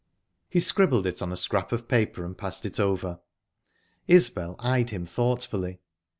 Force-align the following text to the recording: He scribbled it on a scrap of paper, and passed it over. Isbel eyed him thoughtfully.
He 0.49 0.59
scribbled 0.59 1.05
it 1.05 1.21
on 1.21 1.31
a 1.31 1.35
scrap 1.37 1.71
of 1.71 1.87
paper, 1.87 2.25
and 2.25 2.35
passed 2.35 2.65
it 2.65 2.79
over. 2.79 3.19
Isbel 4.07 4.55
eyed 4.57 4.89
him 4.89 5.05
thoughtfully. 5.05 5.79